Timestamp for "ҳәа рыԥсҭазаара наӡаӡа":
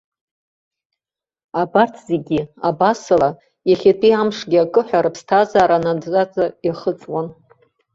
4.87-6.45